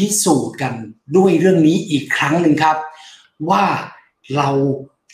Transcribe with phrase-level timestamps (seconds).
[0.00, 0.74] พิสูจน์กัน
[1.16, 2.76] ด้วยเรื่องนี้อีกครั้งหนึ่งครับ
[3.50, 3.64] ว่า
[4.36, 4.50] เรา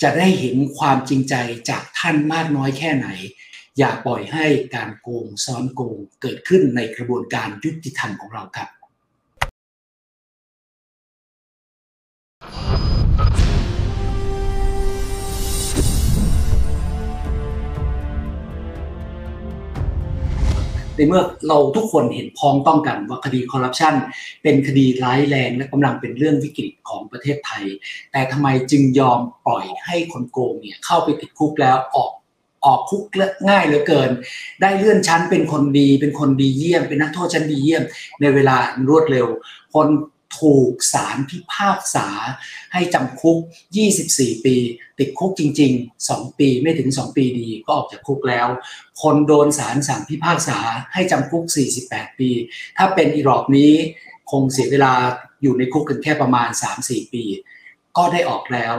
[0.03, 1.35] จะได้เห็นความจริงใจ
[1.71, 3.09] จากท่านมากน้อยแค่ไหน
[3.79, 8.69] อย่าปล่อยให้การโกงซ้อนโกงเกิดขึ้นในกระบวนการยุติธรรมของเราครับ
[20.97, 23.95] ในเมื่อเราทุกคนเห็นพ้องต้องกันว่าคดีคอร์รัปชัน
[24.43, 27.65] เป็นคดีร้ายแรงและกำลังเป็นเรื่องวิกฤตของประเทศไทย
[28.13, 32.11] แต่ทำไมจึงยอมปล่อยให้คนโกงเนี่ยเข้าไปติดคุกแล้วออก
[32.65, 33.03] ออกคุก
[33.49, 34.11] ง่ายเหลือเกิน
[34.61, 37.83] ได้เลื่อนชั้นเป็นคนดี เป็นคนดีเยี่ยม เป็นนักโทษชั้นดีเยี่ยม
[38.21, 38.57] ในเวลา
[38.89, 39.27] รวดเร็ว
[39.75, 39.89] คน
[40.39, 42.09] ถูกศาลพิพากษา
[42.73, 43.39] ให้จำคุก
[43.93, 44.57] 24 ปี
[44.99, 48.49] ติดคุกจริง ๆ 2 ปีไม่ถึง 2 ปีดีก็ออกจากคุกแล้ว
[49.03, 50.59] คนโดนศาลสั่งพิพากษา
[50.93, 51.45] ให้จำคุก
[51.83, 52.31] 48 ปี
[52.77, 53.73] ถ้าเป็นอีรอบนี้
[54.31, 54.93] คงเสียเวลา
[55.43, 56.49] อยู่ในคุกกันแค่ประมาณ
[56.81, 57.25] 3-4 ปี
[57.97, 58.75] ก็ได้ออกแล้ว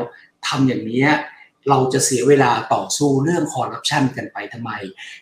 [0.47, 1.08] ทำอย่างนี้
[1.69, 4.72] เราจะเสียเวลาต่อสู้เรื่องคอร์รัปชันกันไปทำไม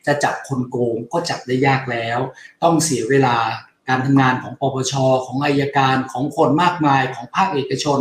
[0.06, 2.20] จะจับคนโกงก็จับได้ยากแล้ว
[2.64, 3.38] ต้องเสียเวลา
[3.90, 4.94] การทำงานของปปช
[5.26, 8.00] ของอายการของคนมากมายของภาคเอกชน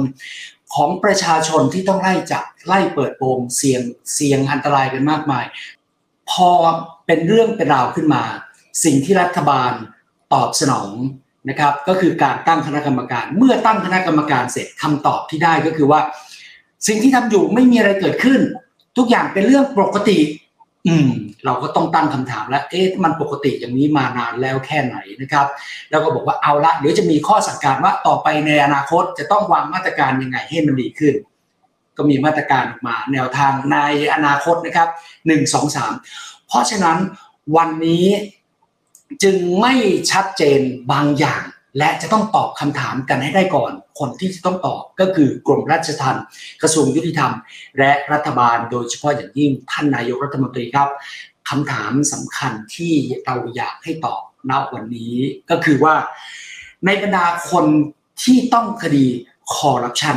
[0.75, 3.83] ของประชาชนที่ต้องไล่จับไล่เปิดโปงเสี่ยง
[4.15, 5.45] เสี่ยงอันตรายกันมากมาย
[6.31, 6.51] พอ
[7.07, 8.25] เป็นเรื่องเป็นราวขึ้นมา
[8.85, 9.73] สิ่งที่รัฐบาล
[10.33, 10.93] ตอบสนอง
[11.49, 16.01] นะครับก็คือการตั้งคณะกรรมการเมื่อตั้งคณะกรรมการเสร็จคำตอบที่ได้ก็คือว่า
[16.87, 18.41] สิ่งที่ทำอยู่ไม่มีอะไรเกิดขึ้น
[18.97, 20.19] ทุกอย่างเป็นเรื่องปกติ
[20.89, 21.09] อืม
[21.45, 25.47] เราก็ต้องตั้งคำถามแล้วเอ๊ะมันปกติอย่างนี้มานานแล้วแค่ไหนนะครับ
[25.91, 31.15] แล้วก็บอกว่าเอาละเดี๋ยวจะมีข้อสั่งการว่าต่อไปในอนาคตจะต้องวางมาตรการยังไงให้มันดีขึ้น
[31.97, 33.77] ก็มีมาตรการออกมาแนวทางใน
[34.15, 34.89] อนาคตนะครับ
[35.27, 35.93] หนึ่งสองสาม
[36.47, 36.99] เพราะฉะนั้น
[37.57, 38.07] วันนี้
[39.23, 39.75] จึงไม่
[40.11, 40.61] ชัดเจน
[40.93, 41.43] บางอย่าง
[41.79, 46.25] และจะต้องตอบคำถามกันให้ได้ก่อน คนที่จะต้องตอบก็คือกรมราชทัณฑ์
[46.63, 47.33] กระทรวงยุติธรรม
[47.79, 50.89] และรัฐบาลโดยเฉพาะอย่างยิ่งท่านนายกรัฐมนตรีครับ
[51.49, 55.15] คำถามสำคัญที่เราอยากให้ตอบณวันนี้
[55.51, 55.95] ก็คือว่า
[56.87, 57.65] ในบรรดาคน
[58.23, 59.07] ที่ต้องคดี
[59.55, 60.17] คอร์รัปชัน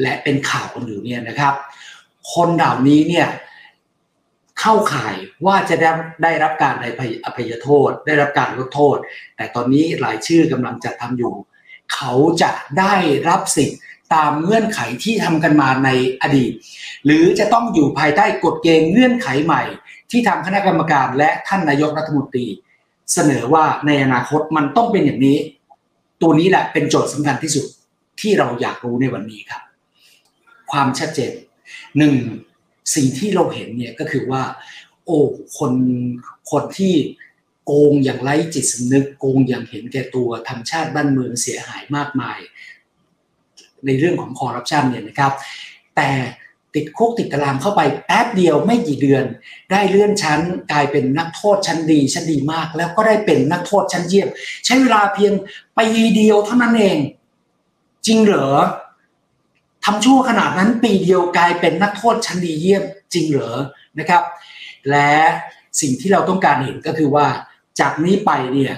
[0.00, 1.54] และเป็นข่าวคนอื่เนี่ยนะครับ
[2.34, 3.28] คนเหล่านี้เนี่ย
[4.60, 5.14] เข้าข่าย
[5.46, 5.90] ว่าจะได้
[6.22, 6.74] ได้รับการ
[7.24, 8.96] อภัยโทษ ได้รับการลดโทษ
[9.36, 11.34] แต่ตอนนี้หลายชื่อกำลังจัดทำอยู่
[11.94, 12.12] เขา
[12.42, 12.94] จะได้
[13.28, 13.80] รับสิทธิ์
[14.14, 15.90] ตามเงื่อนไขที่ทำกันมาใน
[16.22, 16.52] อดีต
[17.04, 19.62] หรือจะต้องอยู่ภายใต้กฎเกณฑ์เงื่อนไขใหม่
[20.10, 22.46] ที่ทางคณะกรรมการและท่านนายกรัฐมนตรี
[23.12, 25.38] เสนอว่าในอนาคตมันต้องเป็นอย่างนี้
[26.22, 27.66] ตัวนี้แหละเป็นโจทย์สำคัญที่สุด
[28.20, 29.62] ที่เราอยากรู้ในวันนี้ครับ
[30.70, 31.32] ความชัดเจน
[31.98, 32.14] หนึ่ง
[32.94, 34.42] สิ่งที่เราเห็นเนี่ยก็คือว่า
[35.04, 35.18] โอ้
[35.58, 35.72] คน
[36.50, 36.94] คนที่
[37.66, 42.38] โกงอย่างไร้จิตสำนึกโกงอย่างเห็นแก่ตัวทำชาติบ้านเมืองเสียหายมากมาย
[43.86, 45.32] ในเรื่องของคอร์รัปชันเนี่ยนะครับ
[45.96, 46.10] แต่
[46.74, 49.24] ติดคุกติดตารางเข้าไปแป๊บเดียวไม่กี่เดือน
[49.70, 50.40] ได้เลื่อนชั้น
[50.72, 54.28] กลายเป็นนักโทษชั้นดี ชั้นดีมาก แล้วก็ได้เป็นนักโทษชั้นเยี่ยม
[54.64, 55.32] ใช้เวลาเพียง
[55.78, 55.86] ปี
[56.16, 56.98] เดียวเท่านั้นเอง
[58.06, 58.50] จริงเหรอ
[59.84, 63.56] ทำชั่วขนาดนั้นปีเดียวกลายเป็นนักโทษชั้นดีเยี่ยมจริงเหรอ
[63.98, 64.22] นะครับ
[64.90, 65.12] และ
[65.80, 67.26] สิ่งที่เราต้องการเห็นก็คือว่า
[67.80, 68.74] จากนี้ไปเนี่ย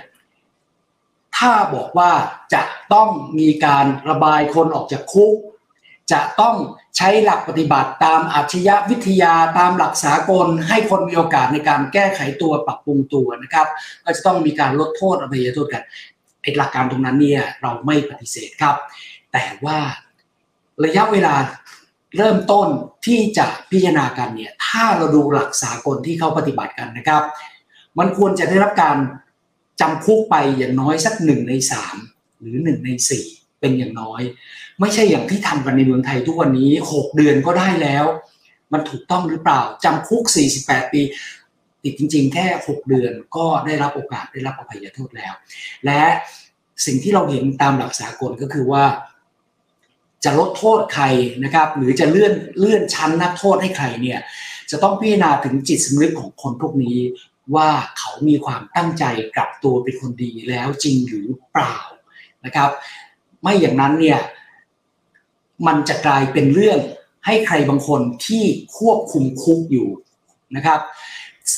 [1.37, 2.11] ถ้าบอกว่า
[2.55, 3.09] จะต้อง
[3.39, 5.35] มีการระบายคนออกจากคุก
[6.13, 6.57] จะต้อง
[6.97, 13.67] ใช้หลักปฏิบัติตามอาชญาวิทยาตามหลักสากล ให้คนมีโอกาสในการแก้ไขตัวปรับปรุงตัวนะครับ
[14.05, 15.83] ก็จะต้องมีการลดโทษอภัยโทษกัน
[16.43, 18.77] ไอ้หลักการตรงนั้นเนี่ยเราไม่ปฏิเสธครับ
[19.33, 19.79] แต่ว่า
[20.85, 21.35] ระยะเวลา
[22.17, 22.69] เริ่มต้น
[23.07, 27.23] ที่จะพิจารณากันเนี่ยถ้าเราดูหลักสากลที่เขาปฏิบัติกันนะครับ
[27.99, 28.97] มันควรจะได้รับการ
[29.81, 31.97] จำคุกไปอย่างน้อยสักหนึ่งในสาม
[32.41, 33.27] หรือหนึ่งในสี่
[33.61, 34.23] เป็นอย่างน้อย
[34.81, 38.05] ไม่ใช่อย่างที่ทำกันในเมืองไทยทุกวันนี้หกเดือนก็ได้แล้ว
[38.73, 40.25] มันถูกต้องหรือเปล่าจำคุก
[40.59, 41.03] 48 ปี
[41.83, 45.33] ติดจริง ๆ แค่ 6 เดือนก็ได้รับโอกาสได้รับอภัยโทษแล้ว
[45.85, 46.03] และ
[46.87, 48.85] สิ่งที่เราเห็นตามหลักสากลก็คือว่า
[50.25, 51.05] จะลดโทษใคร
[51.45, 54.21] นะครับ หรือจะเลื่อนเลื่อนชั้นนักโทษให้ใครเนี่ย
[54.71, 56.99] จะต้องพิจารณาถึงจิตสำนึกของคนพวกนี้
[57.55, 59.05] ว่าเขามีความตั้งใจ
[59.37, 61.77] กลับตัวเป็นคนดีแล้วจริงหรือเปล่า
[62.45, 62.71] นะครับ
[63.43, 64.21] ไม่อย่างนั้นเนี่ย
[65.67, 66.79] มันจะกลายเป็นเรื่อง
[67.27, 68.45] ให้ใครบางคนที่
[68.79, 69.89] ควบคุมคุกอยู่
[70.57, 70.81] นะครับ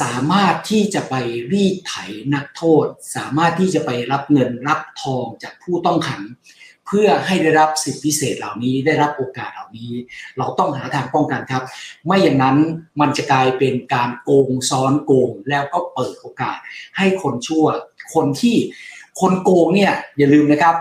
[0.00, 1.14] สามารถที่จะไป
[1.52, 1.94] รีดไถ
[2.34, 6.22] นักโทษ สามารถที่จะไปรับเงินรับทองจากผู้ต้องขัง
[6.94, 9.92] พื่อให้ได้รับสิทธิพิเศษเหล่านี้ได้รับโอกาสเหล่านี้
[10.38, 11.62] เราต้องหาทางป้องกันครับ
[12.06, 12.56] ไม่อย่างนั้น
[13.00, 16.56] มันจะกลายเป็นการโกงซ้อนโกงแล้วก็เปิดโอกาส
[16.96, 17.64] ให้คนชั่ว
[18.14, 18.56] คนที่
[19.20, 20.74] คนโกงเนี่ยอย่าลืมนะครับ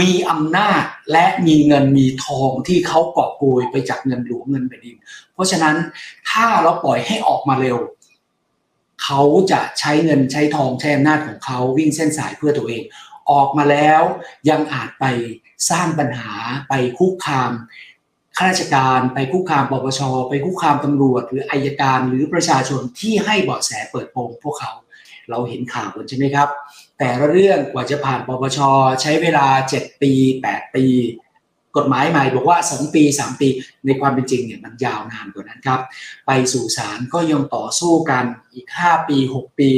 [0.00, 0.82] มีอำนาจ
[1.12, 4.96] และมีเงินมีทองที่เขาเกาะโกยไปจากเงินหลวงเงินแผ่นดิน
[5.34, 5.76] เพราะฉะนั้น
[6.30, 7.78] ถ้าเราปล่อยให้ออกมาเร็ว
[9.02, 9.20] เขา
[9.52, 12.82] จะใช้เงินใช้ทองใช้อำนาจของเขาวิ่งเส้นสายเพื่อตัวเอง
[13.30, 14.02] ออกมาแล้ว
[14.50, 15.04] ยังอาจไป
[15.70, 16.32] สร้างปัญหา
[16.68, 17.52] ไปคุกคาม
[18.36, 24.72] ข้าราชการไปคุกคามปปชไปคุกคามตำรวจ หรืออายการหรือประชาชนที่ให้เบาะแสเปิดโปงพวกเขา
[25.30, 26.48] เราเห็นข่าวกันใช่ไหมครับ
[26.98, 28.58] แต่ละเรื่องกว่าจะผ่านปปช
[29.02, 29.46] ใช้เวลา
[29.76, 30.12] 7 ปี
[30.48, 30.86] 8 ปี
[31.78, 33.48] กฎหมายใหม่บอกว่า 2 ปี 3 ปี
[33.86, 35.80] ในความเป็นจริงเนี่ยมันยาวนานกว่านั้นครับ
[36.26, 39.68] ไปสู่ศาลก็ยังต่อสู้กันอีก 5 ปี 6 ปี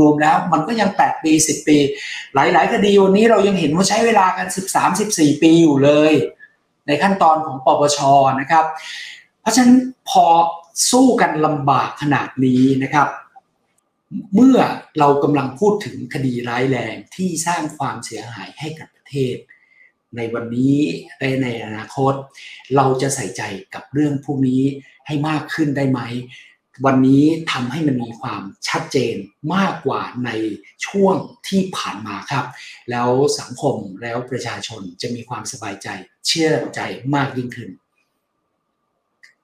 [0.00, 1.78] รวมๆแล้วมันก็ยัง 8 ปี 10 ปี
[2.34, 4.46] หลายๆคดีวันนี้เรายังเห็นว่าใช้เวลากัน
[4.94, 6.12] 13-14 ปีอยู่เลย
[6.86, 7.98] ในขั้นตอนของปปช
[8.40, 8.64] นะครับ
[9.40, 9.74] เพราะฉะนั้น
[10.10, 10.26] พอ
[10.90, 13.08] สู้กันลำบากขนาดนี้นะครับ
[14.34, 14.58] เมื่อ
[14.98, 19.36] เรากำลังพูดถึงคดีร้ายแรงที่สร้างความเสียหายให้กับประเทศ
[20.16, 20.76] ในวันนี้
[21.18, 22.14] และในอนาคต
[22.76, 23.42] เราจะใส่ใจ
[23.74, 24.62] กับเรื่องพวกนี้
[25.06, 26.00] ให้มากขึ้นได้ไหม
[26.86, 29.14] วันนี้ทำให้มันมีความชัดเจน
[29.54, 30.30] มากกว่าใน
[30.86, 31.16] ช่วง
[31.48, 32.46] ที่ผ่านมาครับ
[32.90, 33.10] แล้ว
[33.40, 35.88] สังคมแล้วประชาชนจะมีความสบายใจ
[36.26, 36.80] เชื่อใจ
[37.14, 37.70] มากยิ่งขึ้น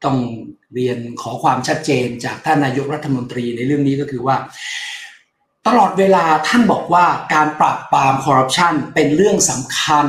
[0.04, 0.18] ต้อง
[0.74, 4.36] เรียนขอความชัดเจนจากท่านนายกรัฐมนตรีในเรื่องนี้ก็คือว่า
[5.66, 10.06] ตลอดเวลาท่านบอกว่าการปราบปรามคอร์รัปชันเป็นเรื่องสำคัญ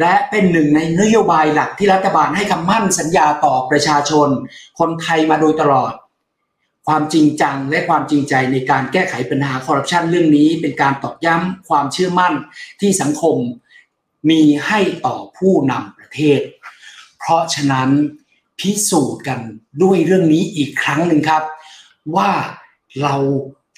[0.00, 4.28] และเป็นหนึ่งในนโยบายหลักที่รัฐบาลให้คำมั่นสัญญาต่อประชาชน
[4.78, 5.92] คนไทยมาโดยตลอด
[6.86, 12.32] ความจริงจังและความจริงใจในการแก้ไขปัญหาคอร์รัปชันเรื่องนี้เป็นการตอกย้ำความเชื่อมั่น
[12.80, 13.36] ที่สังคม
[14.30, 16.40] มีให้ต่อผู้นำประเทศ
[17.18, 17.88] เพราะฉะนั้น
[18.58, 19.40] พิสูจน์กัน
[19.82, 21.42] ด้วยเรื่องนี้อีกครั้งหนึ่งครับ
[22.16, 22.30] ว่า
[23.02, 23.16] เรา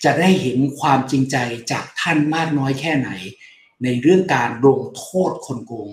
[0.04, 1.36] จะได้เห็นความจริงใจ
[1.72, 3.10] จากท่านมากน้อยแค่ไหน
[3.84, 5.88] ในเรื่องการลงโทษคนโกง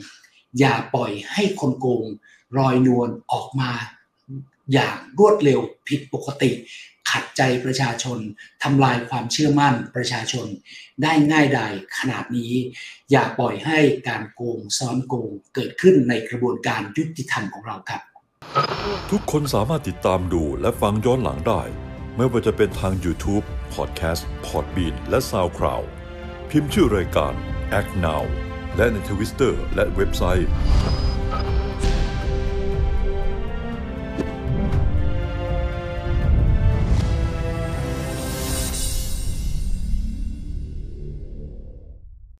[0.59, 2.03] อย่าปล่อยให้คนโกง
[2.57, 3.71] รอยนวลออกมา
[4.73, 6.51] อย่างรวดเร็วผิดปกติ
[7.09, 8.19] ขัดใจประชาชน
[8.63, 10.47] ทำลายความเชื่อมั่นประชาชน
[11.03, 12.53] ได้ง่ายดายขนาดนี้
[13.11, 18.01] อย่าปล่อยให้การโกงซ้อนโกงเกิดขึ้นในกระบวนการยุติธรรมของเราครับ
[19.11, 21.61] ทุกคนสามารถติดตามดูและฟังย้อนหลังได้
[22.15, 25.85] ไม่ว่าจะเป็นทาง YouTube, Podcast, Podbean และ SoundCloud
[26.49, 27.33] พิมพ์ชื่อรายการ
[27.79, 28.23] Act Now
[28.77, 30.49] และในทวิสเตอร์และเว็บไซต์